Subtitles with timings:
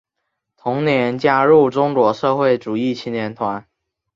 [0.57, 3.63] 同年加入中国社会主义青年团。